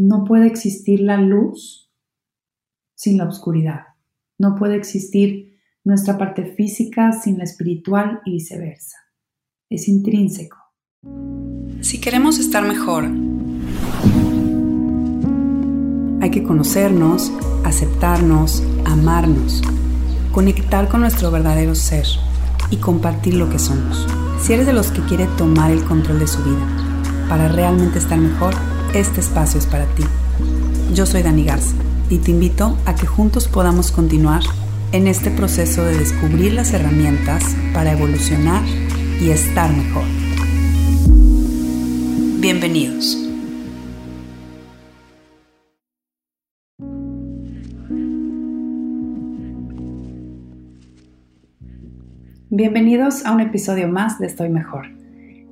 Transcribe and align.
No 0.00 0.22
puede 0.22 0.46
existir 0.46 1.00
la 1.00 1.20
luz 1.20 1.90
sin 2.94 3.18
la 3.18 3.24
oscuridad. 3.24 3.80
No 4.38 4.54
puede 4.54 4.76
existir 4.76 5.58
nuestra 5.82 6.16
parte 6.16 6.54
física 6.54 7.10
sin 7.10 7.36
la 7.38 7.42
espiritual 7.42 8.20
y 8.24 8.34
viceversa. 8.34 8.96
Es 9.68 9.88
intrínseco. 9.88 10.56
Si 11.80 12.00
queremos 12.00 12.38
estar 12.38 12.62
mejor, 12.62 13.06
hay 16.20 16.30
que 16.30 16.44
conocernos, 16.44 17.32
aceptarnos, 17.64 18.62
amarnos, 18.84 19.62
conectar 20.30 20.88
con 20.88 21.00
nuestro 21.00 21.32
verdadero 21.32 21.74
ser 21.74 22.06
y 22.70 22.76
compartir 22.76 23.34
lo 23.34 23.50
que 23.50 23.58
somos. 23.58 24.06
Si 24.40 24.52
eres 24.52 24.66
de 24.66 24.74
los 24.74 24.92
que 24.92 25.02
quiere 25.06 25.26
tomar 25.36 25.72
el 25.72 25.82
control 25.82 26.20
de 26.20 26.28
su 26.28 26.40
vida 26.44 27.26
para 27.28 27.48
realmente 27.48 27.98
estar 27.98 28.16
mejor, 28.16 28.54
este 28.94 29.20
espacio 29.20 29.58
es 29.58 29.66
para 29.66 29.84
ti. 29.94 30.04
Yo 30.94 31.04
soy 31.06 31.22
Dani 31.22 31.44
Garza 31.44 31.74
y 32.08 32.18
te 32.18 32.30
invito 32.30 32.78
a 32.86 32.94
que 32.94 33.06
juntos 33.06 33.48
podamos 33.48 33.92
continuar 33.92 34.42
en 34.92 35.06
este 35.06 35.30
proceso 35.30 35.84
de 35.84 35.98
descubrir 35.98 36.54
las 36.54 36.72
herramientas 36.72 37.44
para 37.74 37.92
evolucionar 37.92 38.62
y 39.20 39.30
estar 39.30 39.70
mejor. 39.76 40.04
Bienvenidos. 42.40 43.18
Bienvenidos 52.50 53.26
a 53.26 53.32
un 53.32 53.40
episodio 53.40 53.88
más 53.88 54.18
de 54.18 54.26
Estoy 54.26 54.48
Mejor. 54.48 54.86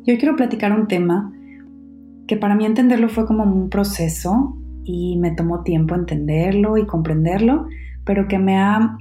Y 0.05 0.13
hoy 0.13 0.19
quiero 0.19 0.35
platicar 0.35 0.73
un 0.73 0.89
tema 0.89 1.36
que 2.27 2.37
para 2.37 2.55
mí 2.55 2.65
entenderlo 2.65 3.09
fue 3.09 3.27
como 3.27 3.45
un 3.45 3.71
proceso 3.71 4.57
y 4.85 5.17
me 5.19 5.33
tomó 5.33 5.63
tiempo 5.63 5.95
entenderlo 5.95 6.77
y 6.77 6.87
comprenderlo, 6.87 7.67
pero 8.05 8.29
que 8.29 8.39
me 8.39 8.59
ha 8.59 8.97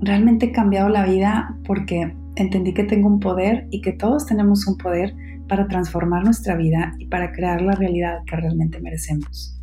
realmente 0.00 0.52
cambiado 0.52 0.88
la 0.88 1.04
vida 1.04 1.56
porque 1.66 2.14
entendí 2.36 2.72
que 2.72 2.84
tengo 2.84 3.08
un 3.08 3.20
poder 3.20 3.66
y 3.70 3.80
que 3.80 3.92
todos 3.92 4.26
tenemos 4.26 4.66
un 4.66 4.76
poder 4.76 5.14
para 5.48 5.66
transformar 5.68 6.24
nuestra 6.24 6.56
vida 6.56 6.94
y 6.98 7.06
para 7.06 7.32
crear 7.32 7.60
la 7.60 7.72
realidad 7.72 8.20
que 8.24 8.36
realmente 8.36 8.80
merecemos. 8.80 9.58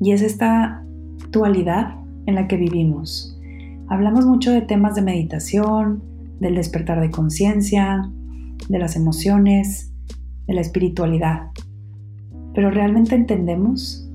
Y 0.00 0.12
es 0.12 0.22
esta 0.22 0.84
dualidad 1.30 1.94
en 2.26 2.34
la 2.34 2.46
que 2.48 2.56
vivimos. 2.56 3.38
Hablamos 3.88 4.26
mucho 4.26 4.52
de 4.52 4.62
temas 4.62 4.94
de 4.94 5.02
meditación, 5.02 6.02
del 6.38 6.56
despertar 6.56 7.00
de 7.00 7.10
conciencia, 7.10 8.10
de 8.68 8.78
las 8.78 8.96
emociones, 8.96 9.92
de 10.46 10.54
la 10.54 10.60
espiritualidad. 10.60 11.51
Pero 12.54 12.70
realmente 12.70 13.14
entendemos 13.14 14.08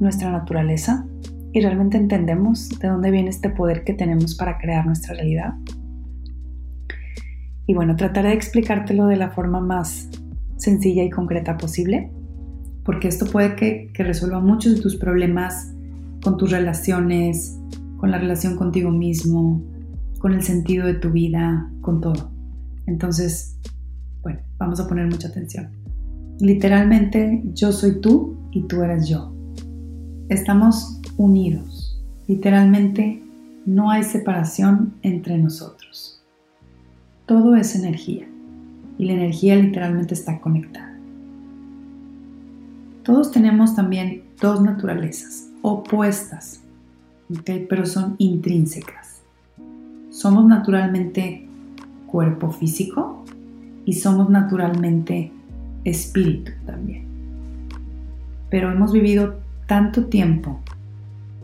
nuestra 0.00 0.30
naturaleza 0.30 1.06
y 1.52 1.60
realmente 1.60 1.96
entendemos 1.96 2.68
de 2.68 2.88
dónde 2.88 3.10
viene 3.10 3.30
este 3.30 3.48
poder 3.48 3.84
que 3.84 3.94
tenemos 3.94 4.34
para 4.34 4.58
crear 4.58 4.86
nuestra 4.86 5.14
realidad. 5.14 5.54
Y 7.66 7.74
bueno, 7.74 7.96
trataré 7.96 8.30
de 8.30 8.34
explicártelo 8.34 9.06
de 9.06 9.16
la 9.16 9.30
forma 9.30 9.60
más 9.60 10.10
sencilla 10.56 11.04
y 11.04 11.10
concreta 11.10 11.56
posible, 11.56 12.10
porque 12.84 13.08
esto 13.08 13.26
puede 13.26 13.56
que, 13.56 13.90
que 13.94 14.02
resuelva 14.02 14.40
muchos 14.40 14.74
de 14.74 14.82
tus 14.82 14.96
problemas 14.96 15.72
con 16.22 16.36
tus 16.36 16.50
relaciones, 16.50 17.58
con 17.98 18.10
la 18.10 18.18
relación 18.18 18.56
contigo 18.56 18.90
mismo, 18.90 19.62
con 20.18 20.34
el 20.34 20.42
sentido 20.42 20.86
de 20.86 20.94
tu 20.94 21.10
vida, 21.10 21.70
con 21.80 22.00
todo. 22.00 22.30
Entonces, 22.86 23.58
bueno, 24.22 24.40
vamos 24.58 24.80
a 24.80 24.88
poner 24.88 25.06
mucha 25.06 25.28
atención. 25.28 25.83
Literalmente, 26.40 27.42
yo 27.54 27.72
soy 27.72 28.00
tú 28.00 28.36
y 28.50 28.62
tú 28.62 28.82
eres 28.82 29.08
yo. 29.08 29.32
Estamos 30.28 31.00
unidos. 31.16 32.02
Literalmente, 32.26 33.22
no 33.66 33.90
hay 33.90 34.02
separación 34.02 34.94
entre 35.02 35.38
nosotros. 35.38 36.22
Todo 37.26 37.56
es 37.56 37.74
energía 37.74 38.26
y 38.98 39.06
la 39.06 39.12
energía 39.12 39.56
literalmente 39.56 40.14
está 40.14 40.40
conectada. 40.40 40.94
Todos 43.04 43.30
tenemos 43.30 43.74
también 43.74 44.24
dos 44.40 44.62
naturalezas 44.62 45.48
opuestas, 45.62 46.62
pero 47.68 47.86
son 47.86 48.16
intrínsecas. 48.18 49.22
Somos 50.10 50.46
naturalmente 50.46 51.46
cuerpo 52.06 52.50
físico 52.50 53.24
y 53.84 53.94
somos 53.94 54.30
naturalmente 54.30 55.32
espíritu 55.84 56.52
también. 56.66 57.04
Pero 58.50 58.70
hemos 58.70 58.92
vivido 58.92 59.34
tanto 59.66 60.06
tiempo 60.06 60.60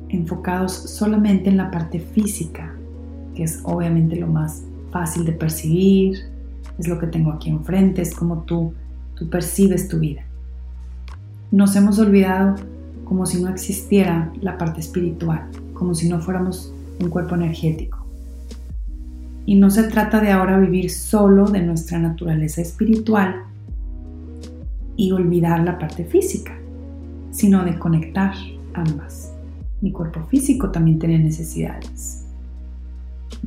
enfocados 0.08 0.72
solamente 0.72 1.48
en 1.48 1.56
la 1.56 1.70
parte 1.70 2.00
física, 2.00 2.74
que 3.34 3.44
es 3.44 3.60
obviamente 3.62 4.16
lo 4.16 4.26
más 4.26 4.64
fácil 4.90 5.24
de 5.24 5.32
percibir, 5.32 6.18
es 6.78 6.88
lo 6.88 6.98
que 6.98 7.06
tengo 7.06 7.32
aquí 7.32 7.50
enfrente, 7.50 8.02
es 8.02 8.14
como 8.14 8.42
tú, 8.42 8.72
tú 9.14 9.28
percibes 9.28 9.88
tu 9.88 9.98
vida. 9.98 10.22
Nos 11.50 11.76
hemos 11.76 11.98
olvidado 11.98 12.56
como 13.04 13.26
si 13.26 13.42
no 13.42 13.48
existiera 13.48 14.32
la 14.40 14.56
parte 14.56 14.80
espiritual, 14.80 15.48
como 15.74 15.94
si 15.94 16.08
no 16.08 16.20
fuéramos 16.20 16.72
un 17.00 17.10
cuerpo 17.10 17.34
energético. 17.34 17.98
Y 19.46 19.56
no 19.56 19.70
se 19.70 19.84
trata 19.84 20.20
de 20.20 20.30
ahora 20.30 20.58
vivir 20.58 20.90
solo 20.90 21.46
de 21.46 21.60
nuestra 21.60 21.98
naturaleza 21.98 22.60
espiritual 22.60 23.49
y 25.00 25.12
olvidar 25.12 25.64
la 25.64 25.78
parte 25.78 26.04
física, 26.04 26.52
sino 27.30 27.64
de 27.64 27.78
conectar 27.78 28.34
ambas. 28.74 29.34
Mi 29.80 29.92
cuerpo 29.92 30.22
físico 30.24 30.70
también 30.70 30.98
tiene 30.98 31.18
necesidades. 31.18 32.26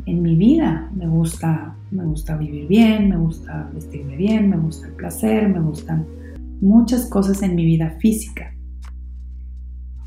En 0.07 0.23
mi 0.23 0.35
vida 0.35 0.89
me 0.95 1.05
gusta, 1.07 1.75
me 1.91 2.05
gusta 2.05 2.37
vivir 2.37 2.67
bien, 2.67 3.09
me 3.09 3.17
gusta 3.17 3.69
vestirme 3.71 4.17
bien, 4.17 4.49
me 4.49 4.57
gusta 4.57 4.87
el 4.87 4.93
placer, 4.93 5.47
me 5.47 5.59
gustan 5.59 6.07
muchas 6.59 7.05
cosas 7.05 7.43
en 7.43 7.53
mi 7.53 7.65
vida 7.65 7.97
física. 7.99 8.51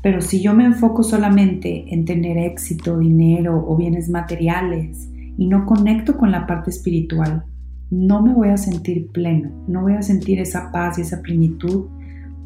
Pero 0.03 0.19
si 0.19 0.41
yo 0.41 0.53
me 0.53 0.65
enfoco 0.65 1.01
solamente 1.01 1.93
en 1.93 2.03
tener 2.03 2.37
éxito, 2.37 2.99
dinero 2.99 3.63
o 3.65 3.77
bienes 3.77 4.09
materiales, 4.09 5.09
y 5.37 5.47
no 5.47 5.65
conecto 5.65 6.17
con 6.17 6.29
la 6.29 6.45
parte 6.45 6.71
espiritual, 6.71 7.45
no 7.89 8.21
me 8.21 8.33
voy 8.33 8.49
a 8.49 8.57
sentir 8.57 9.09
pleno, 9.11 9.49
no 9.67 9.81
voy 9.83 9.93
a 9.93 10.01
sentir 10.01 10.39
esa 10.39 10.71
paz 10.71 10.97
y 10.97 11.01
esa 11.01 11.21
plenitud. 11.21 11.85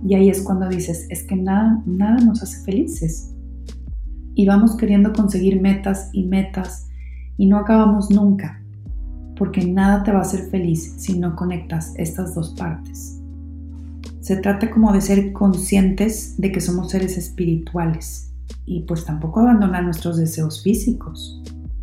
Y 0.04 0.16
ahí 0.16 0.30
es 0.30 0.42
cuando 0.42 0.68
dices, 0.68 1.08
es 1.10 1.24
que 1.24 1.36
nada, 1.36 1.82
nada 1.86 2.18
nos 2.18 2.42
hace 2.44 2.64
felices. 2.64 3.34
Y 4.36 4.48
vamos 4.48 4.76
queriendo 4.76 5.14
conseguir 5.14 5.62
metas 5.62 6.10
y 6.14 6.26
metas 6.26 6.88
y 7.38 7.48
no 7.48 7.58
acabamos 7.58 8.10
nunca, 8.12 8.64
porque 9.36 9.66
nada 9.66 10.04
te 10.04 10.12
va 10.12 10.20
a 10.20 10.24
hacer 10.24 10.50
feliz 10.50 10.94
si 10.98 11.20
no 11.20 11.36
conectas 11.36 11.94
estas 11.98 12.36
dos 12.36 12.56
partes. 12.58 13.20
Se 14.22 14.36
trata 14.36 14.70
como 14.70 14.94
de 14.94 15.02
ser 15.02 15.34
conscientes 15.34 16.36
de 16.38 16.52
que 16.52 16.62
somos 16.62 16.92
seres 16.92 17.18
espirituales 17.18 18.32
y 18.66 18.82
pues 18.82 19.06
tampoco 19.06 19.40
abandonar 19.40 19.84
nuestros 19.84 20.18
deseos 20.18 20.62
físicos. 20.62 21.42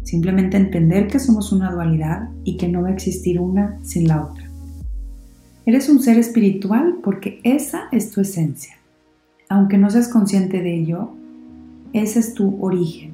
Simplemente 0.09 0.57
entender 0.57 1.07
que 1.07 1.19
somos 1.19 1.53
una 1.53 1.71
dualidad 1.71 2.31
y 2.43 2.57
que 2.57 2.67
no 2.67 2.81
va 2.81 2.89
a 2.89 2.93
existir 2.93 3.39
una 3.39 3.79
sin 3.83 4.09
la 4.09 4.25
otra. 4.25 4.49
Eres 5.67 5.91
un 5.91 6.01
ser 6.01 6.17
espiritual 6.17 6.97
porque 7.03 7.41
esa 7.45 7.89
es 7.93 8.11
tu 8.11 8.23
esencia. 8.23 8.77
Aunque 9.51 9.77
no 9.77 9.91
seas 9.91 10.09
consciente 10.09 10.63
de 10.63 10.81
ello, 10.81 11.11
ese 11.93 12.21
es 12.21 12.33
tu 12.33 12.57
origen. 12.65 13.13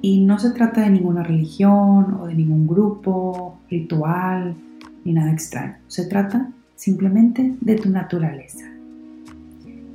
Y 0.00 0.24
no 0.24 0.40
se 0.40 0.50
trata 0.50 0.80
de 0.80 0.90
ninguna 0.90 1.22
religión 1.22 2.18
o 2.20 2.26
de 2.26 2.34
ningún 2.34 2.66
grupo, 2.66 3.60
ritual, 3.70 4.56
ni 5.04 5.12
nada 5.12 5.30
extraño. 5.30 5.76
Se 5.86 6.06
trata 6.06 6.50
simplemente 6.74 7.54
de 7.60 7.76
tu 7.76 7.90
naturaleza. 7.90 8.66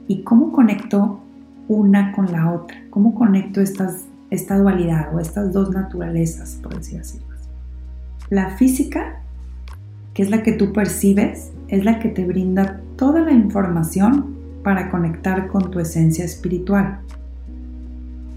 ¿Y 0.08 0.22
cómo 0.22 0.54
conecto 0.54 1.20
una 1.68 2.14
con 2.14 2.32
la 2.32 2.54
otra? 2.54 2.82
¿Cómo 2.92 3.14
conecto 3.14 3.60
estas 3.60 4.06
esta 4.30 4.58
dualidad 4.58 5.14
o 5.16 5.20
estas 5.20 5.54
dos 5.54 5.72
naturalezas, 5.72 6.60
por 6.62 6.76
decir 6.76 7.00
así. 7.00 7.20
La 8.30 8.58
física, 8.58 9.22
que 10.14 10.24
es 10.24 10.30
la 10.30 10.44
que 10.44 10.52
tú 10.52 10.74
percibes, 10.74 11.52
es 11.68 11.86
la 11.86 12.00
que 12.00 12.10
te 12.10 12.26
brinda 12.26 12.82
toda 12.98 13.22
la 13.22 13.32
información 13.32 14.36
para 14.64 14.90
conectar 14.90 15.48
con 15.48 15.72
tu 15.72 15.80
esencia 15.80 16.26
espiritual 16.26 17.00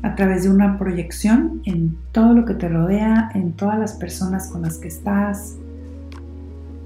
a 0.02 0.14
través 0.14 0.44
de 0.44 0.50
una 0.50 0.78
proyección 0.78 1.60
en 1.64 1.96
todo 2.12 2.32
lo 2.32 2.44
que 2.44 2.54
te 2.54 2.68
rodea, 2.68 3.30
en 3.34 3.52
todas 3.52 3.78
las 3.78 3.92
personas 3.94 4.48
con 4.48 4.62
las 4.62 4.78
que 4.78 4.88
estás. 4.88 5.56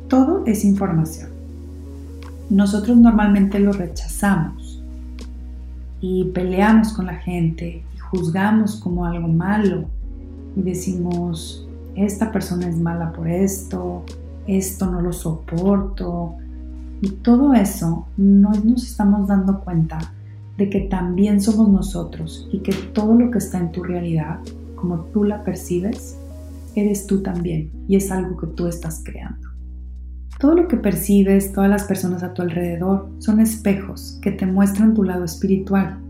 Todo 0.08 0.44
es 0.46 0.64
información. 0.64 1.30
Nosotros 2.50 2.96
normalmente 2.96 3.58
lo 3.58 3.72
rechazamos 3.72 4.82
y 6.00 6.24
peleamos 6.34 6.92
con 6.92 7.06
la 7.06 7.16
gente 7.16 7.82
juzgamos 8.10 8.76
como 8.76 9.04
algo 9.04 9.28
malo 9.28 9.84
y 10.56 10.62
decimos, 10.62 11.68
esta 11.94 12.32
persona 12.32 12.68
es 12.68 12.78
mala 12.78 13.12
por 13.12 13.28
esto, 13.28 14.04
esto 14.46 14.90
no 14.90 15.00
lo 15.00 15.12
soporto. 15.12 16.34
Y 17.00 17.10
todo 17.10 17.54
eso 17.54 18.06
no 18.16 18.52
nos 18.52 18.84
estamos 18.84 19.28
dando 19.28 19.60
cuenta 19.60 19.98
de 20.56 20.70
que 20.70 20.80
también 20.82 21.40
somos 21.40 21.68
nosotros 21.68 22.48
y 22.52 22.60
que 22.60 22.72
todo 22.72 23.14
lo 23.14 23.30
que 23.30 23.38
está 23.38 23.58
en 23.58 23.72
tu 23.72 23.82
realidad, 23.82 24.38
como 24.76 25.00
tú 25.12 25.24
la 25.24 25.42
percibes, 25.42 26.18
eres 26.74 27.06
tú 27.06 27.22
también 27.22 27.70
y 27.88 27.96
es 27.96 28.10
algo 28.10 28.36
que 28.36 28.46
tú 28.48 28.66
estás 28.66 29.02
creando. 29.04 29.48
Todo 30.38 30.54
lo 30.54 30.68
que 30.68 30.76
percibes, 30.76 31.52
todas 31.52 31.70
las 31.70 31.84
personas 31.84 32.22
a 32.22 32.34
tu 32.34 32.42
alrededor, 32.42 33.08
son 33.18 33.40
espejos 33.40 34.18
que 34.20 34.32
te 34.32 34.46
muestran 34.46 34.94
tu 34.94 35.04
lado 35.04 35.24
espiritual. 35.24 36.00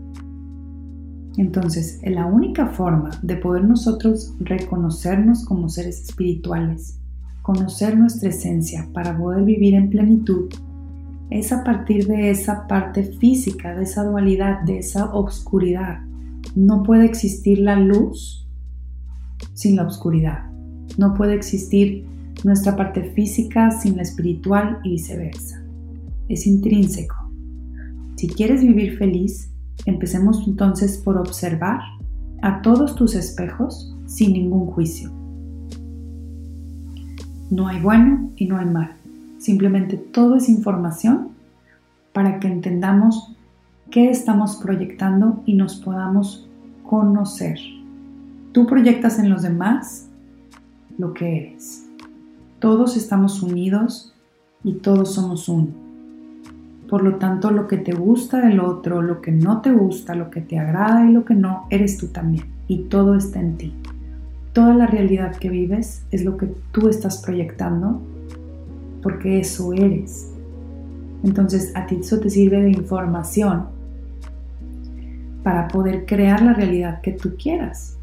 Entonces, 1.37 1.99
la 2.03 2.25
única 2.25 2.67
forma 2.67 3.11
de 3.21 3.35
poder 3.35 3.65
nosotros 3.65 4.33
reconocernos 4.39 5.43
como 5.45 5.69
seres 5.69 6.01
espirituales, 6.01 6.99
conocer 7.41 7.97
nuestra 7.97 8.29
esencia 8.29 8.87
para 8.93 9.17
poder 9.17 9.43
vivir 9.43 9.73
en 9.73 9.89
plenitud, 9.89 10.49
es 11.29 11.51
a 11.51 11.63
partir 11.63 12.07
de 12.07 12.29
esa 12.29 12.67
parte 12.67 13.03
física, 13.03 13.75
de 13.75 13.83
esa 13.83 14.03
dualidad, 14.03 14.61
de 14.61 14.77
esa 14.79 15.13
obscuridad. 15.13 15.99
No 16.55 16.83
puede 16.83 17.05
existir 17.05 17.59
la 17.59 17.75
luz 17.75 18.47
sin 19.53 19.75
la 19.75 19.85
oscuridad. 19.85 20.49
No 20.97 21.13
puede 21.15 21.33
existir 21.33 22.05
nuestra 22.43 22.75
parte 22.75 23.11
física 23.11 23.71
sin 23.71 23.97
la 23.97 24.03
espiritual 24.03 24.79
y 24.83 24.91
viceversa. 24.91 25.63
Es 26.29 26.45
intrínseco. 26.47 27.15
Si 28.15 28.27
quieres 28.27 28.61
vivir 28.61 28.97
feliz, 28.97 29.51
empecemos 29.85 30.47
entonces 30.47 30.97
por 30.97 31.17
observar 31.17 31.79
a 32.41 32.61
todos 32.61 32.95
tus 32.95 33.15
espejos 33.15 33.93
sin 34.05 34.33
ningún 34.33 34.67
juicio. 34.67 35.11
No 37.49 37.67
hay 37.67 37.81
bueno 37.81 38.31
y 38.35 38.45
no 38.45 38.57
hay 38.57 38.65
mal. 38.65 38.95
Simplemente 39.37 39.97
todo 39.97 40.35
es 40.35 40.49
información 40.49 41.29
para 42.13 42.39
que 42.39 42.47
entendamos 42.47 43.35
qué 43.91 44.09
estamos 44.09 44.57
proyectando 44.57 45.43
y 45.45 45.53
nos 45.53 45.75
podamos 45.75 46.47
conocer. 46.83 47.59
Tú 48.51 48.65
proyectas 48.65 49.19
en 49.19 49.29
los 49.29 49.43
demás 49.43 50.07
lo 50.97 51.13
que 51.13 51.37
eres. 51.37 51.85
Todos 52.59 52.97
estamos 52.97 53.43
unidos 53.43 54.13
y 54.63 54.73
todos 54.73 55.13
somos 55.13 55.49
uno. 55.49 55.84
Por 56.89 57.03
lo 57.03 57.15
tanto, 57.15 57.51
lo 57.51 57.67
que 57.67 57.77
te 57.77 57.93
gusta 57.93 58.41
del 58.41 58.59
otro, 58.59 59.01
lo 59.01 59.21
que 59.21 59.31
no 59.31 59.61
te 59.61 59.71
gusta, 59.71 60.13
lo 60.13 60.29
que 60.29 60.41
te 60.41 60.59
agrada 60.59 61.09
y 61.09 61.11
lo 61.11 61.25
que 61.25 61.33
no, 61.33 61.65
eres 61.69 61.97
tú 61.97 62.07
también. 62.07 62.45
Y 62.67 62.83
todo 62.83 63.15
está 63.15 63.39
en 63.39 63.57
ti. 63.57 63.73
Toda 64.53 64.73
la 64.73 64.87
realidad 64.87 65.35
que 65.35 65.49
vives 65.49 66.03
es 66.11 66.23
lo 66.23 66.37
que 66.37 66.47
tú 66.71 66.87
estás 66.87 67.17
proyectando 67.17 68.01
porque 69.01 69.39
eso 69.39 69.73
eres. 69.73 70.31
Entonces 71.23 71.71
a 71.75 71.85
ti 71.85 71.97
eso 72.01 72.19
te 72.19 72.29
sirve 72.29 72.61
de 72.61 72.71
información 72.71 73.65
para 75.43 75.67
poder 75.67 76.05
crear 76.05 76.41
la 76.41 76.53
realidad 76.53 77.01
que 77.01 77.11
tú 77.11 77.35
quieras. 77.37 77.97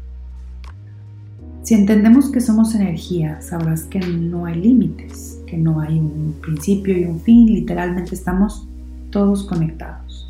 Si 1.63 1.73
entendemos 1.73 2.31
que 2.31 2.39
somos 2.39 2.75
energía, 2.75 3.41
sabrás 3.41 3.83
que 3.83 3.99
no 3.99 4.45
hay 4.45 4.55
límites, 4.55 5.41
que 5.45 5.57
no 5.57 5.79
hay 5.79 5.99
un 5.99 6.35
principio 6.41 6.97
y 6.97 7.05
un 7.05 7.19
fin, 7.19 7.47
literalmente 7.47 8.15
estamos 8.15 8.67
todos 9.13 9.43
conectados. 9.43 10.29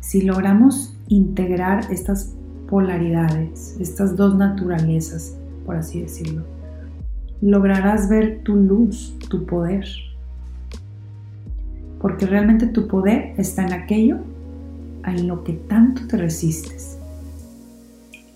Si 0.00 0.22
logramos 0.22 0.96
integrar 1.08 1.92
estas 1.92 2.34
polaridades, 2.68 3.76
estas 3.78 4.16
dos 4.16 4.34
naturalezas, 4.34 5.36
por 5.64 5.76
así 5.76 6.00
decirlo, 6.00 6.42
lograrás 7.40 8.08
ver 8.08 8.40
tu 8.42 8.56
luz, 8.56 9.14
tu 9.28 9.44
poder. 9.44 9.86
Porque 12.00 12.26
realmente 12.26 12.66
tu 12.66 12.88
poder 12.88 13.34
está 13.36 13.66
en 13.66 13.72
aquello 13.74 14.18
en 15.04 15.28
lo 15.28 15.44
que 15.44 15.52
tanto 15.52 16.06
te 16.08 16.16
resistes. 16.16 16.98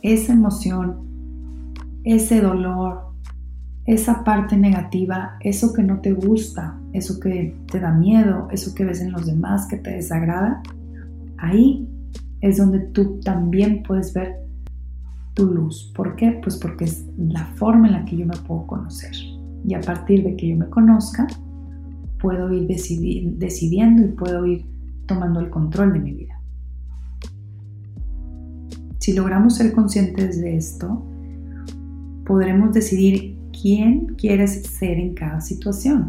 Esa 0.03 0.33
emoción, 0.33 0.99
ese 2.05 2.41
dolor, 2.41 3.10
esa 3.91 4.23
parte 4.23 4.57
negativa, 4.57 5.37
eso 5.41 5.73
que 5.73 5.83
no 5.83 5.99
te 6.01 6.13
gusta, 6.13 6.79
eso 6.93 7.19
que 7.19 7.57
te 7.73 7.81
da 7.81 7.91
miedo, 7.91 8.47
eso 8.53 8.73
que 8.73 8.85
ves 8.85 9.01
en 9.01 9.11
los 9.11 9.27
demás 9.27 9.67
que 9.67 9.79
te 9.79 9.91
desagrada, 9.91 10.63
ahí 11.39 11.89
es 12.41 12.59
donde 12.59 12.79
tú 12.79 13.19
también 13.19 13.83
puedes 13.83 14.15
ver 14.15 14.37
tu 15.35 15.47
luz. 15.47 15.93
¿Por 15.97 16.15
qué? 16.15 16.39
Pues 16.41 16.57
porque 16.57 16.85
es 16.85 17.05
la 17.19 17.45
forma 17.57 17.89
en 17.89 17.95
la 17.95 18.05
que 18.05 18.17
yo 18.17 18.27
me 18.27 18.37
puedo 18.37 18.65
conocer. 18.69 19.11
Y 19.67 19.75
a 19.75 19.81
partir 19.81 20.23
de 20.23 20.37
que 20.37 20.47
yo 20.47 20.57
me 20.57 20.69
conozca, 20.69 21.27
puedo 22.21 22.53
ir 22.53 22.69
decidiendo 22.69 24.05
y 24.05 24.09
puedo 24.13 24.47
ir 24.47 24.67
tomando 25.07 25.41
el 25.41 25.51
control 25.51 25.95
de 25.95 25.99
mi 25.99 26.13
vida. 26.13 26.41
Si 29.01 29.15
logramos 29.15 29.57
ser 29.57 29.73
conscientes 29.73 30.41
de 30.41 30.57
esto, 30.57 31.05
podremos 32.25 32.73
decidir 32.73 33.40
quién 33.61 34.15
quieres 34.17 34.63
ser 34.63 34.99
en 34.99 35.15
cada 35.15 35.41
situación. 35.41 36.09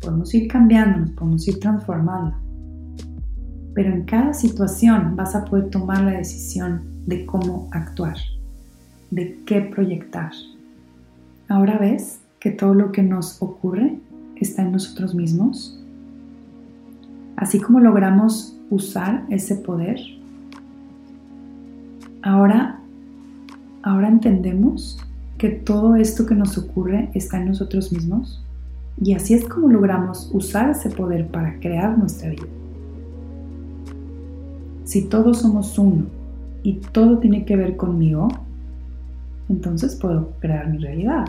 Podemos 0.00 0.34
ir 0.34 0.48
cambiando, 0.48 1.00
nos 1.00 1.10
podemos 1.10 1.48
ir 1.48 1.60
transformando. 1.60 2.36
Pero 3.74 3.92
en 3.92 4.04
cada 4.04 4.34
situación 4.34 5.16
vas 5.16 5.34
a 5.34 5.44
poder 5.44 5.70
tomar 5.70 6.02
la 6.02 6.12
decisión 6.12 6.82
de 7.06 7.24
cómo 7.24 7.68
actuar, 7.70 8.16
de 9.10 9.38
qué 9.46 9.60
proyectar. 9.62 10.32
Ahora 11.48 11.78
ves 11.78 12.20
que 12.40 12.50
todo 12.50 12.74
lo 12.74 12.92
que 12.92 13.02
nos 13.02 13.40
ocurre 13.40 13.98
está 14.36 14.62
en 14.62 14.72
nosotros 14.72 15.14
mismos. 15.14 15.78
Así 17.36 17.60
como 17.60 17.80
logramos 17.80 18.58
usar 18.70 19.24
ese 19.30 19.56
poder, 19.56 20.00
ahora, 22.22 22.80
ahora 23.82 24.08
entendemos 24.08 24.98
que 25.42 25.48
todo 25.48 25.96
esto 25.96 26.24
que 26.24 26.36
nos 26.36 26.56
ocurre 26.56 27.10
está 27.14 27.40
en 27.40 27.48
nosotros 27.48 27.90
mismos. 27.90 28.40
Y 29.02 29.14
así 29.14 29.34
es 29.34 29.44
como 29.44 29.66
logramos 29.66 30.30
usar 30.32 30.70
ese 30.70 30.88
poder 30.88 31.26
para 31.26 31.58
crear 31.58 31.98
nuestra 31.98 32.30
vida. 32.30 32.46
Si 34.84 35.02
todos 35.02 35.38
somos 35.38 35.76
uno 35.80 36.04
y 36.62 36.74
todo 36.74 37.18
tiene 37.18 37.44
que 37.44 37.56
ver 37.56 37.76
conmigo, 37.76 38.28
entonces 39.48 39.96
puedo 39.96 40.30
crear 40.38 40.70
mi 40.70 40.78
realidad. 40.78 41.24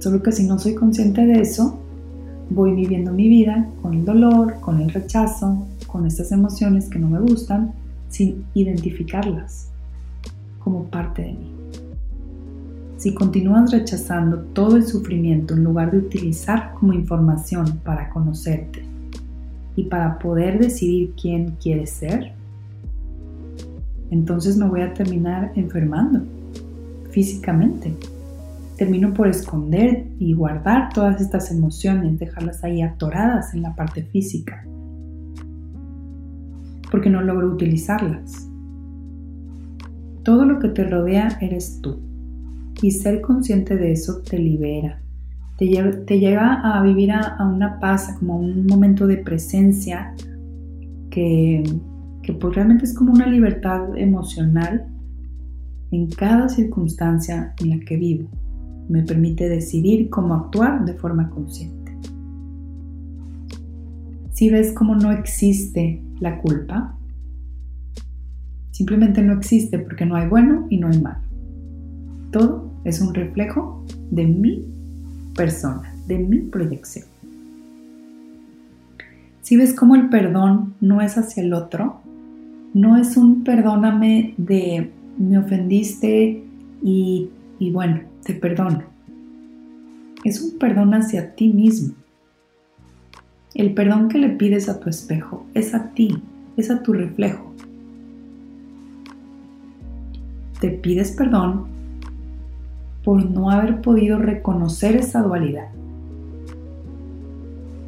Solo 0.00 0.20
que 0.20 0.32
si 0.32 0.44
no 0.44 0.58
soy 0.58 0.74
consciente 0.74 1.24
de 1.26 1.42
eso, 1.42 1.78
voy 2.50 2.74
viviendo 2.74 3.12
mi 3.12 3.28
vida 3.28 3.68
con 3.80 3.94
el 3.94 4.04
dolor, 4.04 4.58
con 4.58 4.80
el 4.80 4.90
rechazo, 4.90 5.68
con 5.86 6.04
estas 6.04 6.32
emociones 6.32 6.88
que 6.88 6.98
no 6.98 7.10
me 7.10 7.20
gustan, 7.20 7.74
sin 8.08 8.44
identificarlas 8.54 9.68
como 10.58 10.82
parte 10.86 11.22
de 11.22 11.32
mí. 11.34 11.59
Si 13.00 13.14
continúas 13.14 13.72
rechazando 13.72 14.40
todo 14.52 14.76
el 14.76 14.86
sufrimiento 14.86 15.54
en 15.54 15.64
lugar 15.64 15.90
de 15.90 15.96
utilizar 15.96 16.74
como 16.74 16.92
información 16.92 17.80
para 17.82 18.10
conocerte 18.10 18.84
y 19.74 19.84
para 19.84 20.18
poder 20.18 20.58
decidir 20.58 21.14
quién 21.18 21.56
quieres 21.62 21.88
ser, 21.88 22.34
entonces 24.10 24.58
me 24.58 24.68
voy 24.68 24.82
a 24.82 24.92
terminar 24.92 25.50
enfermando 25.54 26.20
físicamente. 27.08 27.96
Termino 28.76 29.14
por 29.14 29.28
esconder 29.28 30.06
y 30.18 30.34
guardar 30.34 30.92
todas 30.92 31.22
estas 31.22 31.50
emociones, 31.50 32.18
dejarlas 32.18 32.62
ahí 32.64 32.82
atoradas 32.82 33.54
en 33.54 33.62
la 33.62 33.74
parte 33.74 34.02
física, 34.02 34.62
porque 36.90 37.08
no 37.08 37.22
logro 37.22 37.50
utilizarlas. 37.50 38.46
Todo 40.22 40.44
lo 40.44 40.58
que 40.58 40.68
te 40.68 40.84
rodea 40.84 41.38
eres 41.40 41.80
tú 41.80 42.09
y 42.82 42.90
ser 42.90 43.20
consciente 43.20 43.76
de 43.76 43.92
eso 43.92 44.22
te 44.22 44.38
libera, 44.38 45.00
te 45.58 45.66
lleva, 46.18 46.60
a 46.62 46.82
vivir 46.82 47.12
a, 47.12 47.20
a 47.20 47.46
una 47.46 47.78
paz, 47.78 48.16
como 48.18 48.38
un 48.38 48.66
momento 48.66 49.06
de 49.06 49.18
presencia 49.18 50.14
que 51.10 51.62
que 52.22 52.32
pues 52.34 52.54
realmente 52.54 52.84
es 52.84 52.94
como 52.94 53.12
una 53.12 53.26
libertad 53.26 53.96
emocional 53.96 54.86
en 55.90 56.08
cada 56.10 56.48
circunstancia 56.48 57.54
en 57.60 57.70
la 57.70 57.80
que 57.80 57.96
vivo. 57.96 58.28
Me 58.88 59.02
permite 59.02 59.48
decidir 59.48 60.10
cómo 60.10 60.34
actuar 60.34 60.84
de 60.84 60.94
forma 60.94 61.30
consciente. 61.30 61.76
Si 64.32 64.50
ves 64.50 64.72
cómo 64.72 64.94
no 64.94 65.12
existe 65.12 66.02
la 66.20 66.40
culpa, 66.40 66.96
simplemente 68.70 69.22
no 69.22 69.34
existe 69.34 69.78
porque 69.78 70.06
no 70.06 70.16
hay 70.16 70.28
bueno 70.28 70.66
y 70.70 70.78
no 70.78 70.88
hay 70.88 71.00
malo. 71.00 71.20
Todo 72.30 72.69
es 72.84 73.00
un 73.00 73.14
reflejo 73.14 73.84
de 74.10 74.26
mi 74.26 74.64
persona, 75.34 75.94
de 76.06 76.18
mi 76.18 76.38
proyección. 76.38 77.06
Si 79.42 79.56
ves 79.56 79.74
cómo 79.74 79.96
el 79.96 80.08
perdón 80.08 80.74
no 80.80 81.00
es 81.00 81.18
hacia 81.18 81.42
el 81.42 81.52
otro, 81.52 82.00
no 82.72 82.96
es 82.96 83.16
un 83.16 83.42
perdóname 83.42 84.34
de 84.36 84.90
me 85.18 85.38
ofendiste 85.38 86.42
y, 86.82 87.28
bueno, 87.72 88.00
te 88.24 88.34
perdono. 88.34 88.84
Es 90.24 90.40
un 90.40 90.58
perdón 90.58 90.94
hacia 90.94 91.34
ti 91.34 91.48
mismo. 91.48 91.94
El 93.54 93.74
perdón 93.74 94.08
que 94.08 94.18
le 94.18 94.30
pides 94.30 94.68
a 94.68 94.78
tu 94.78 94.88
espejo 94.88 95.46
es 95.54 95.74
a 95.74 95.90
ti, 95.90 96.22
es 96.56 96.70
a 96.70 96.82
tu 96.82 96.92
reflejo. 96.92 97.52
Te 100.60 100.70
pides 100.70 101.12
perdón 101.12 101.66
por 103.04 103.24
no 103.24 103.50
haber 103.50 103.80
podido 103.80 104.18
reconocer 104.18 104.96
esa 104.96 105.22
dualidad. 105.22 105.68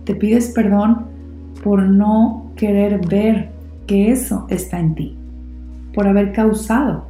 Te 0.04 0.14
pides 0.14 0.50
perdón 0.50 1.07
por 1.62 1.83
no 1.83 2.50
querer 2.57 3.07
ver 3.07 3.50
que 3.87 4.11
eso 4.11 4.47
está 4.49 4.81
en 4.81 4.95
ti, 4.95 5.16
por 5.95 6.07
haber 6.07 6.33
causado 6.33 7.07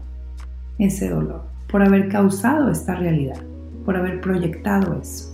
ese 0.78 1.08
dolor, 1.08 1.42
por 1.70 1.82
haber 1.82 2.08
causado 2.08 2.70
esta 2.70 2.94
realidad, 2.94 3.40
por 3.84 3.96
haber 3.96 4.20
proyectado 4.20 4.98
eso. 5.00 5.32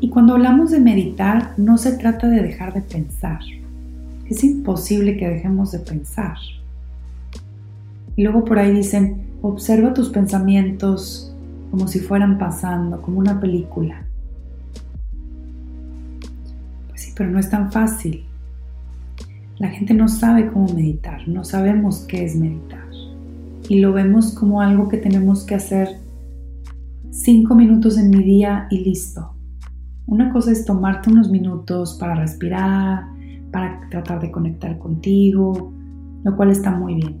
Y 0.00 0.10
cuando 0.10 0.34
hablamos 0.34 0.70
de 0.70 0.80
meditar, 0.80 1.54
no 1.56 1.78
se 1.78 1.92
trata 1.96 2.28
de 2.28 2.42
dejar 2.42 2.74
de 2.74 2.82
pensar. 2.82 3.40
Es 4.28 4.44
imposible 4.44 5.16
que 5.16 5.28
dejemos 5.28 5.72
de 5.72 5.78
pensar. 5.78 6.36
Y 8.16 8.22
luego 8.22 8.44
por 8.44 8.58
ahí 8.58 8.72
dicen, 8.72 9.22
observa 9.42 9.94
tus 9.94 10.10
pensamientos 10.10 11.33
como 11.74 11.88
si 11.88 11.98
fueran 11.98 12.38
pasando, 12.38 13.02
como 13.02 13.18
una 13.18 13.40
película. 13.40 14.06
Pues 16.88 17.00
sí, 17.00 17.12
pero 17.16 17.28
no 17.32 17.40
es 17.40 17.50
tan 17.50 17.72
fácil. 17.72 18.26
La 19.58 19.70
gente 19.70 19.92
no 19.92 20.06
sabe 20.06 20.52
cómo 20.52 20.72
meditar, 20.72 21.26
no 21.26 21.42
sabemos 21.42 22.04
qué 22.06 22.26
es 22.26 22.36
meditar. 22.36 22.84
Y 23.68 23.80
lo 23.80 23.92
vemos 23.92 24.34
como 24.34 24.60
algo 24.60 24.88
que 24.88 24.98
tenemos 24.98 25.42
que 25.42 25.56
hacer 25.56 25.88
cinco 27.10 27.56
minutos 27.56 27.98
en 27.98 28.10
mi 28.10 28.22
día 28.22 28.68
y 28.70 28.84
listo. 28.84 29.34
Una 30.06 30.32
cosa 30.32 30.52
es 30.52 30.64
tomarte 30.64 31.10
unos 31.10 31.28
minutos 31.28 31.96
para 31.98 32.14
respirar, 32.14 33.02
para 33.50 33.80
tratar 33.90 34.20
de 34.20 34.30
conectar 34.30 34.78
contigo, 34.78 35.72
lo 36.22 36.36
cual 36.36 36.52
está 36.52 36.70
muy 36.70 36.94
bien. 36.94 37.18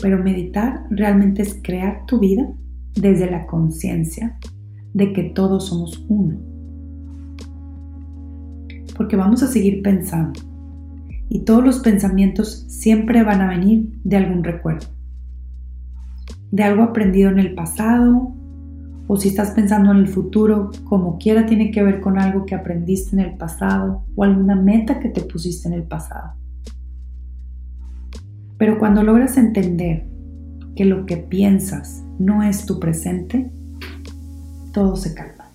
Pero 0.00 0.20
meditar 0.20 0.86
realmente 0.90 1.42
es 1.42 1.60
crear 1.62 2.04
tu 2.06 2.18
vida 2.18 2.52
desde 2.94 3.30
la 3.30 3.46
conciencia 3.46 4.38
de 4.94 5.12
que 5.12 5.24
todos 5.24 5.68
somos 5.68 6.04
uno. 6.08 6.38
Porque 8.96 9.16
vamos 9.16 9.42
a 9.42 9.48
seguir 9.48 9.82
pensando. 9.82 10.40
Y 11.28 11.40
todos 11.40 11.64
los 11.64 11.78
pensamientos 11.78 12.66
siempre 12.68 13.22
van 13.22 13.40
a 13.40 13.48
venir 13.48 13.90
de 14.04 14.16
algún 14.16 14.44
recuerdo. 14.44 14.88
De 16.50 16.62
algo 16.62 16.82
aprendido 16.82 17.30
en 17.30 17.38
el 17.38 17.54
pasado 17.54 18.34
o 19.06 19.16
si 19.16 19.28
estás 19.28 19.50
pensando 19.50 19.90
en 19.90 19.98
el 19.98 20.08
futuro, 20.08 20.70
como 20.84 21.18
quiera 21.18 21.46
tiene 21.46 21.70
que 21.70 21.82
ver 21.82 22.00
con 22.00 22.18
algo 22.18 22.46
que 22.46 22.54
aprendiste 22.54 23.16
en 23.16 23.20
el 23.20 23.36
pasado 23.36 24.04
o 24.14 24.24
alguna 24.24 24.54
meta 24.54 25.00
que 25.00 25.08
te 25.08 25.22
pusiste 25.22 25.68
en 25.68 25.74
el 25.74 25.82
pasado. 25.82 26.34
Pero 28.58 28.78
cuando 28.78 29.02
logras 29.02 29.36
entender 29.38 30.11
que 30.74 30.84
lo 30.84 31.06
que 31.06 31.16
piensas 31.16 32.02
no 32.18 32.42
es 32.42 32.66
tu 32.66 32.78
presente, 32.78 33.50
todo 34.72 34.96
se 34.96 35.14
calma. 35.14 35.50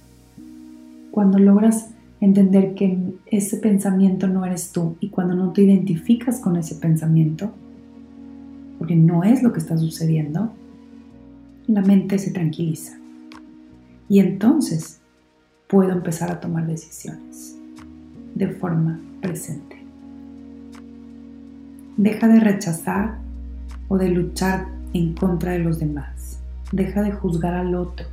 Cuando 1.11 1.39
logras 1.39 1.89
entender 2.21 2.75
que 2.75 2.97
ese 3.25 3.57
pensamiento 3.57 4.27
no 4.27 4.45
eres 4.45 4.71
tú 4.71 4.95
y 4.99 5.09
cuando 5.09 5.35
no 5.35 5.53
te 5.53 5.63
identificas 5.63 6.39
con 6.39 6.55
ese 6.55 6.75
pensamiento, 6.75 7.51
porque 8.77 8.95
no 8.95 9.23
es 9.23 9.43
lo 9.43 9.53
que 9.53 9.59
está 9.59 9.77
sucediendo, 9.77 10.51
la 11.67 11.81
mente 11.81 12.19
se 12.19 12.31
tranquiliza. 12.31 12.97
Y 14.07 14.19
entonces 14.19 14.99
puedo 15.67 15.91
empezar 15.91 16.31
a 16.31 16.39
tomar 16.39 16.65
decisiones 16.65 17.55
de 18.35 18.47
forma 18.47 18.99
presente. 19.21 19.77
Deja 21.97 22.27
de 22.27 22.39
rechazar 22.39 23.17
o 23.87 23.97
de 23.97 24.09
luchar 24.09 24.76
en 24.97 25.13
contra 25.13 25.51
de 25.51 25.59
los 25.59 25.79
demás. 25.79 26.39
Deja 26.71 27.01
de 27.01 27.11
juzgar 27.11 27.53
al 27.53 27.75
otro. 27.75 28.05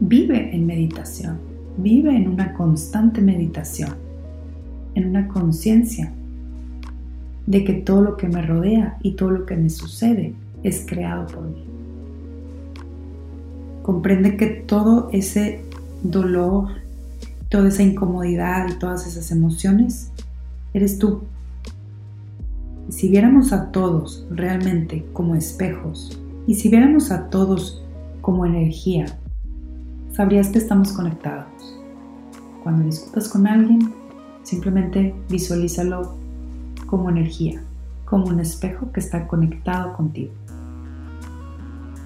Vive 0.00 0.54
en 0.54 0.66
meditación. 0.66 1.38
Vive 1.76 2.16
en 2.16 2.28
una 2.28 2.54
constante 2.54 3.20
meditación. 3.20 3.94
En 4.94 5.08
una 5.08 5.28
conciencia 5.28 6.12
de 7.46 7.64
que 7.64 7.72
todo 7.74 8.02
lo 8.02 8.16
que 8.16 8.28
me 8.28 8.42
rodea 8.42 8.98
y 9.02 9.12
todo 9.12 9.30
lo 9.30 9.46
que 9.46 9.56
me 9.56 9.70
sucede 9.70 10.34
es 10.62 10.84
creado 10.86 11.26
por 11.26 11.44
mí. 11.44 11.64
Comprende 13.82 14.36
que 14.36 14.46
todo 14.46 15.08
ese 15.12 15.62
dolor, 16.02 16.68
toda 17.48 17.68
esa 17.68 17.82
incomodidad 17.82 18.68
y 18.68 18.78
todas 18.78 19.06
esas 19.06 19.30
emociones 19.30 20.10
eres 20.74 20.98
tú. 20.98 21.22
Si 22.88 23.08
viéramos 23.08 23.52
a 23.52 23.70
todos 23.70 24.26
realmente 24.30 25.04
como 25.12 25.34
espejos 25.34 26.18
y 26.46 26.54
si 26.54 26.70
viéramos 26.70 27.10
a 27.10 27.28
todos 27.28 27.84
como 28.22 28.46
energía, 28.46 29.06
sabrías 30.12 30.48
que 30.48 30.58
estamos 30.58 30.92
conectados. 30.92 31.78
Cuando 32.62 32.84
discutas 32.84 33.28
con 33.28 33.46
alguien, 33.46 33.92
simplemente 34.42 35.14
visualízalo 35.28 36.14
como 36.86 37.10
energía, 37.10 37.62
como 38.06 38.26
un 38.26 38.40
espejo 38.40 38.90
que 38.92 39.00
está 39.00 39.26
conectado 39.26 39.92
contigo 39.94 40.32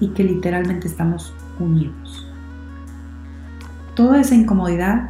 y 0.01 0.09
que 0.09 0.25
literalmente 0.25 0.87
estamos 0.87 1.33
unidos. 1.59 2.27
Toda 3.95 4.19
esa 4.19 4.35
incomodidad 4.35 5.09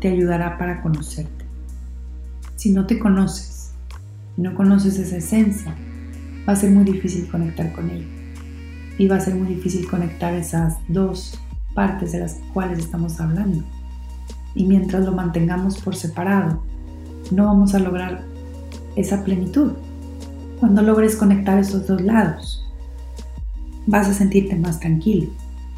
te 0.00 0.08
ayudará 0.08 0.56
para 0.56 0.80
conocerte. 0.80 1.44
Si 2.56 2.72
no 2.72 2.86
te 2.86 2.98
conoces, 2.98 3.59
no 4.36 4.54
conoces 4.54 4.98
esa 4.98 5.16
esencia, 5.16 5.74
va 6.48 6.52
a 6.52 6.56
ser 6.56 6.70
muy 6.70 6.84
difícil 6.84 7.28
conectar 7.28 7.72
con 7.72 7.90
ella. 7.90 8.06
Y 8.98 9.06
va 9.06 9.16
a 9.16 9.20
ser 9.20 9.34
muy 9.34 9.48
difícil 9.48 9.88
conectar 9.88 10.34
esas 10.34 10.76
dos 10.88 11.38
partes 11.74 12.12
de 12.12 12.20
las 12.20 12.40
cuales 12.52 12.78
estamos 12.78 13.20
hablando. 13.20 13.64
Y 14.54 14.64
mientras 14.66 15.04
lo 15.04 15.12
mantengamos 15.12 15.80
por 15.80 15.96
separado, 15.96 16.62
no 17.30 17.46
vamos 17.46 17.74
a 17.74 17.78
lograr 17.78 18.24
esa 18.96 19.24
plenitud. 19.24 19.72
Cuando 20.58 20.82
logres 20.82 21.16
conectar 21.16 21.58
esos 21.58 21.86
dos 21.86 22.02
lados, 22.02 22.66
vas 23.86 24.08
a 24.08 24.14
sentirte 24.14 24.56
más 24.56 24.80
tranquilo, 24.80 25.30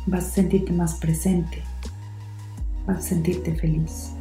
vas 0.07 0.27
a 0.27 0.31
sentirte 0.31 0.73
más 0.73 0.95
presente, 0.95 1.63
vas 2.87 2.99
a 2.99 3.03
sentirte 3.03 3.55
feliz. 3.55 4.13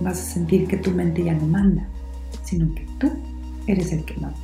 Vas 0.00 0.18
a 0.18 0.34
sentir 0.34 0.66
que 0.66 0.76
tu 0.76 0.90
mente 0.90 1.24
ya 1.24 1.34
no 1.34 1.46
manda, 1.46 1.86
sino 2.42 2.74
que 2.74 2.86
tú 2.98 3.10
eres 3.66 3.92
el 3.92 4.04
que 4.04 4.14
manda. 4.20 4.38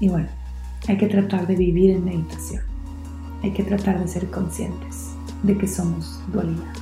Y 0.00 0.08
bueno, 0.08 0.28
hay 0.88 0.96
que 0.96 1.08
tratar 1.08 1.46
de 1.46 1.56
vivir 1.56 1.90
en 1.90 2.04
meditación. 2.04 2.62
Hay 3.42 3.52
que 3.52 3.64
tratar 3.64 4.00
de 4.00 4.08
ser 4.08 4.30
conscientes 4.30 5.10
de 5.42 5.56
que 5.56 5.66
somos 5.66 6.20
dualidad 6.32 6.72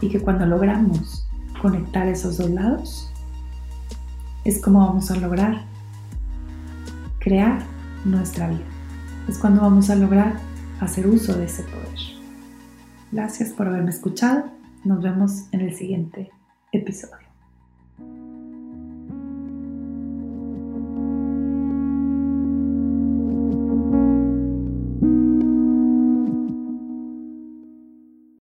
y 0.00 0.08
que 0.08 0.20
cuando 0.20 0.46
logramos 0.46 1.26
conectar 1.60 2.06
esos 2.06 2.38
dos 2.38 2.50
lados, 2.50 3.12
es 4.44 4.60
como 4.60 4.80
vamos 4.80 5.10
a 5.10 5.16
lograr 5.16 5.64
crear 7.18 7.58
nuestra 8.04 8.48
vida 8.48 8.76
es 9.28 9.38
cuando 9.38 9.62
vamos 9.62 9.90
a 9.90 9.96
lograr 9.96 10.38
hacer 10.80 11.06
uso 11.06 11.36
de 11.36 11.46
ese 11.46 11.62
poder. 11.64 11.98
Gracias 13.10 13.50
por 13.50 13.66
haberme 13.66 13.90
escuchado. 13.90 14.44
Nos 14.84 15.02
vemos 15.02 15.46
en 15.52 15.62
el 15.62 15.74
siguiente 15.74 16.30
episodio. 16.72 17.25